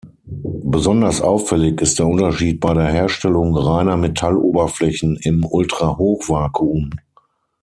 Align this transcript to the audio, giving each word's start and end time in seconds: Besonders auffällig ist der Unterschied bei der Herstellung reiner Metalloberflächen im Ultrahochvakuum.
Besonders 0.25 1.21
auffällig 1.21 1.79
ist 1.79 1.99
der 1.99 2.07
Unterschied 2.07 2.59
bei 2.59 2.73
der 2.73 2.85
Herstellung 2.87 3.55
reiner 3.55 3.97
Metalloberflächen 3.97 5.15
im 5.21 5.45
Ultrahochvakuum. 5.45 6.89